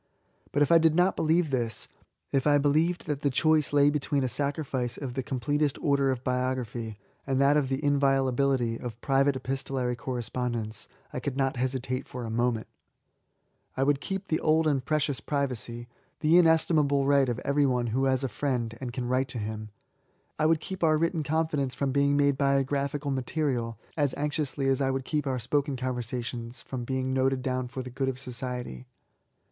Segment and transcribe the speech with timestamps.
[0.51, 1.87] But if I did not believe this,—
[2.33, 6.23] ^if I believed tbat the choice lay between a sacrifice of the completest order of
[6.23, 12.07] biography and that of the inviolability of private epistolary correspond ence, I could not hesitate
[12.07, 12.65] for a moment
[13.77, 15.87] I would k^cip the old and precious privacy,—
[16.21, 16.83] ^the inestim^ 94 B88AY8.
[16.83, 19.69] able right of every one who has a friend and can write to him;—
[20.39, 24.81] I would keep our written confi dence from being made biographical material^ as anxiously as
[24.81, 28.17] I would keep our spoken conversa tion from being noted down for the good of
[28.17, 28.87] society.